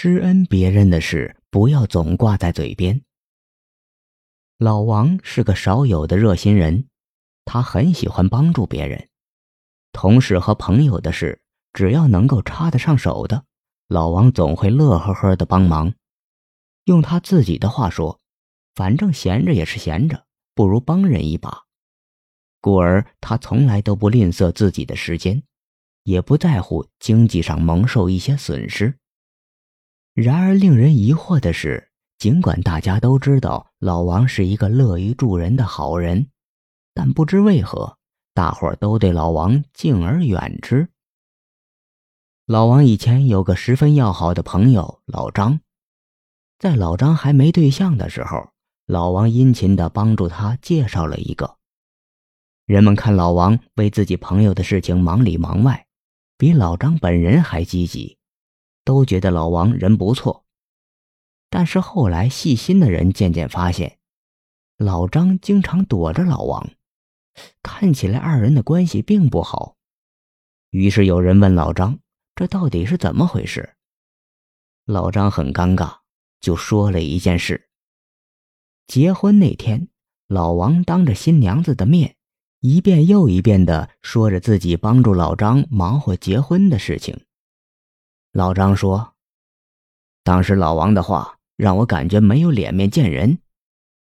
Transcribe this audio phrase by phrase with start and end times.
[0.00, 3.02] 施恩别人的事，不要总挂在嘴边。
[4.56, 6.86] 老王是个少有的热心人，
[7.44, 9.08] 他很喜欢帮助别人，
[9.90, 11.42] 同事和朋友的事，
[11.72, 13.42] 只要能够插得上手的，
[13.88, 15.92] 老王总会乐呵呵的帮忙。
[16.84, 18.20] 用他自己的话说，
[18.76, 21.64] 反正闲着也是闲着，不如帮人一把。
[22.60, 25.42] 故而他从来都不吝啬自己的时间，
[26.04, 28.96] 也不在乎经济上蒙受一些损失。
[30.20, 36.26] 然而令人疑惑的是，尽管大家都知道老王是一个乐于助人的好人，
[36.92, 37.98] 但不知为何，
[38.34, 40.88] 大伙都对老王敬而远之。
[42.46, 45.60] 老王以前有个十分要好的朋友老张，
[46.58, 48.50] 在老张还没对象的时候，
[48.86, 51.58] 老王殷勤地帮助他介绍了一个。
[52.66, 55.86] 人们看老王为自己朋友的事情忙里忙外，
[56.36, 58.17] 比老张本人还积极。
[58.88, 60.46] 都觉得老王人不错，
[61.50, 63.98] 但是后来细心的人渐渐发现，
[64.78, 66.70] 老张经常躲着老王，
[67.62, 69.76] 看起来二人的关系并不好。
[70.70, 71.98] 于是有人问老张
[72.34, 73.74] ：“这到底是怎么回事？”
[74.88, 75.98] 老张很尴尬，
[76.40, 77.68] 就说了一件事：
[78.86, 79.88] 结婚那天，
[80.28, 82.16] 老王当着新娘子的面，
[82.60, 87.27] 一遍又一遍地说着自己帮助老张忙活结婚的事情。
[88.38, 89.14] 老张说
[90.22, 93.40] ：“当时老王的话让我感觉没有脸面见人。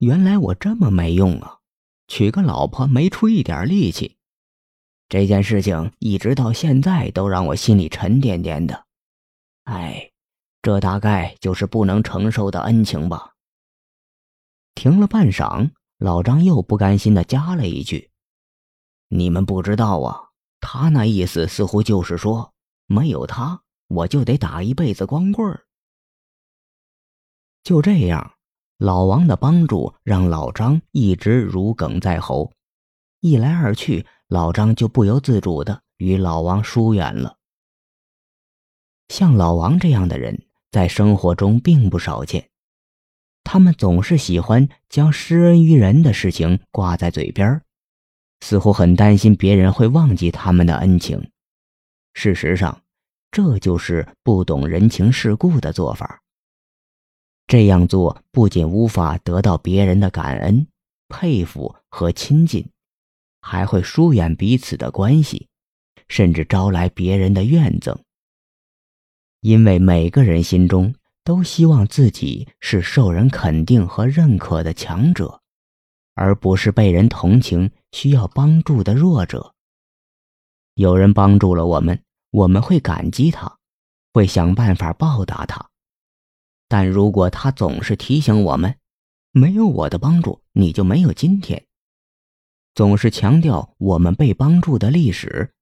[0.00, 1.60] 原来我这么没用啊，
[2.08, 4.18] 娶个老婆没出一点力气。
[5.08, 8.84] 这件事情一直到现在都让我心里沉甸甸的。
[9.64, 10.10] 哎，
[10.60, 13.32] 这大概就是不能承受的恩情吧。”
[14.76, 18.10] 停了半晌，老张又不甘心的加了一句
[19.08, 22.52] ：“你们不知道啊，他那意思似乎就是说，
[22.86, 23.60] 没有他。”
[23.92, 25.64] 我就得打一辈子光棍儿。
[27.62, 28.34] 就这样，
[28.78, 32.52] 老王的帮助让老张一直如鲠在喉，
[33.20, 37.36] 一来二去，老张就不由自主的与老王疏远了。
[39.08, 42.48] 像老王这样的人，在生活中并不少见，
[43.44, 47.62] 他们总是喜欢将施恩于人的事情挂在嘴边
[48.40, 51.30] 似乎很担心别人会忘记他们的恩情。
[52.14, 52.81] 事实上，
[53.32, 56.20] 这就是不懂人情世故的做法。
[57.46, 60.66] 这样做不仅无法得到别人的感恩、
[61.08, 62.68] 佩服和亲近，
[63.40, 65.48] 还会疏远彼此的关系，
[66.08, 67.96] 甚至招来别人的怨憎。
[69.40, 70.94] 因为每个人心中
[71.24, 75.40] 都希望自己是受人肯定和认可的强者，
[76.14, 79.54] 而不是被人同情、需要帮助的弱者。
[80.74, 81.98] 有人帮助了我们。
[82.32, 83.58] 我们会感激他，
[84.14, 85.68] 会想办法报答他，
[86.66, 88.78] 但如果他总是提醒我们，
[89.32, 91.66] 没有我的帮助你就没有今天，
[92.74, 95.52] 总是强调我们被帮助的历史，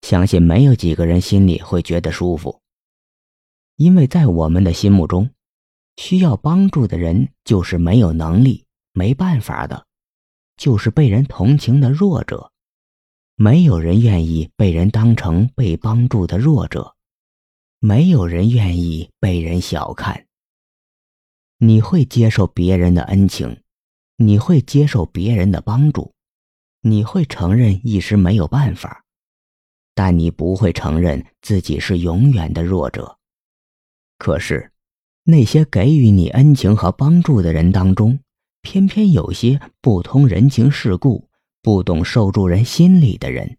[0.00, 2.62] 相信没有几个人心里会觉得舒服。
[3.76, 5.28] 因为在我们的心目中，
[5.96, 9.86] 需要帮助的人就是没有能力、没办法的，
[10.56, 12.51] 就是被人同情的弱者。
[13.44, 16.94] 没有人愿意被人当成被帮助的弱者，
[17.80, 20.28] 没有人愿意被人小看。
[21.58, 23.60] 你会接受别人的恩情，
[24.16, 26.12] 你会接受别人的帮助，
[26.82, 29.02] 你会承认一时没有办法，
[29.92, 33.18] 但你不会承认自己是永远的弱者。
[34.18, 34.70] 可是，
[35.24, 38.20] 那些给予你恩情和帮助的人当中，
[38.60, 41.28] 偏偏有些不通人情世故。
[41.62, 43.56] 不懂受助人心理的人，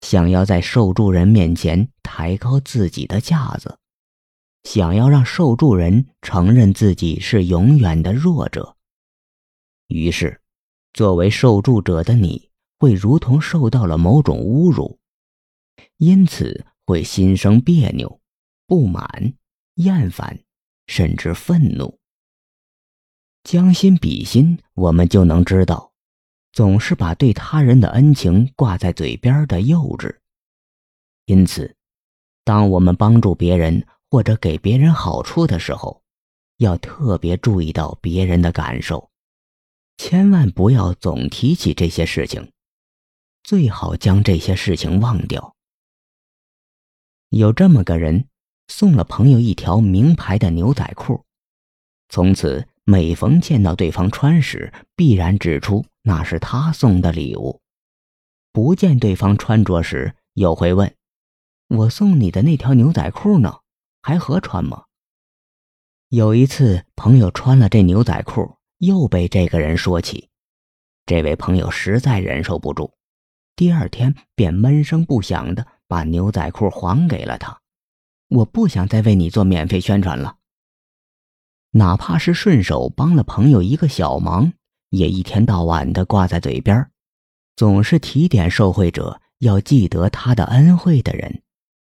[0.00, 3.78] 想要在受助人面前抬高自己的架子，
[4.64, 8.76] 想要让受助人承认自己是永远的弱者。
[9.86, 10.40] 于是，
[10.92, 14.98] 作为受助者的你会如同受到了某种侮辱，
[15.98, 18.20] 因此会心生别扭、
[18.66, 19.34] 不满、
[19.74, 20.40] 厌烦，
[20.88, 22.00] 甚至愤怒。
[23.44, 25.89] 将心比心，我们就能知道。
[26.52, 30.16] 总是把对他人的恩情挂在嘴边的幼稚。
[31.26, 31.76] 因此，
[32.44, 36.02] 当我们帮助别人或者给别人好处的时候，
[36.56, 39.10] 要特别注意到别人的感受，
[39.96, 42.50] 千万不要总提起这些事情，
[43.44, 45.54] 最好将这些事情忘掉。
[47.28, 48.26] 有这么个人，
[48.66, 51.24] 送了朋友一条名牌的牛仔裤，
[52.08, 55.86] 从此每逢见到对方穿时，必然指出。
[56.02, 57.60] 那是他送的礼物，
[58.52, 60.94] 不见对方穿着时，又会问
[61.68, 63.60] ：“我送你的那条牛仔裤呢？
[64.02, 64.84] 还合穿吗？”
[66.08, 70.28] 有一次，朋友穿了这牛仔裤，又被这个人说起。
[71.06, 72.92] 这位朋友实在忍受不住，
[73.54, 77.60] 第二天便闷声不响的把牛仔裤还给了他。
[78.28, 80.38] 我不想再为你做免费宣传了，
[81.72, 84.52] 哪怕是顺手帮了朋友一个小忙，
[84.90, 86.90] 也一天到晚的挂在嘴边，
[87.56, 91.42] 总是提点受贿者要记得他的恩惠的人，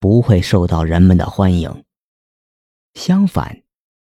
[0.00, 1.84] 不会受到人们的欢迎。
[2.94, 3.60] 相反。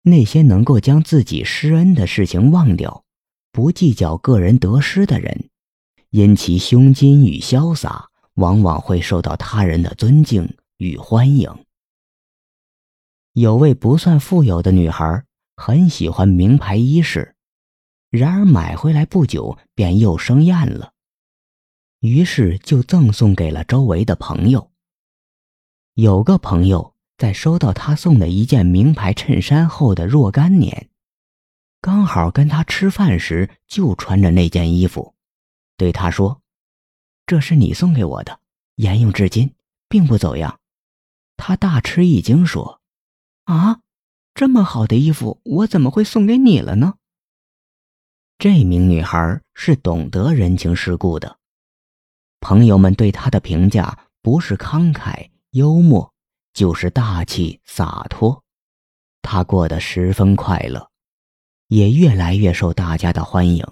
[0.02, 3.04] 那些能够将自己施恩的事情忘掉，
[3.52, 5.50] 不计较个人得失的人，
[6.10, 11.52] 因其胸襟与潇洒，往往会受到他人的尊敬与欢迎。
[13.34, 15.24] 有位不算富有的女孩，
[15.56, 17.34] 很喜欢名牌衣饰，
[18.10, 20.92] 然而买回来不久便又生厌了，
[22.00, 24.70] 于是就赠送给了周围的朋友。
[25.94, 26.94] 有个朋友。
[27.18, 30.88] 在收到他送的一件名牌衬衫后的若干年，
[31.80, 35.16] 刚好跟他吃饭时就穿着那件衣服，
[35.76, 36.40] 对他说
[37.26, 38.38] ：“这是你送给我的，
[38.76, 39.52] 沿用至今，
[39.88, 40.60] 并不走样。”
[41.36, 42.80] 他大吃一惊，说
[43.46, 43.80] ：“啊，
[44.32, 46.94] 这么好的衣服，我怎么会送给你了呢？”
[48.38, 51.38] 这名女孩是懂得人情世故的，
[52.38, 56.14] 朋友们对她的评价不是慷慨幽默。
[56.54, 58.42] 就是大气洒脱，
[59.22, 60.90] 她过得十分快乐，
[61.68, 63.64] 也越来越受大家的欢迎。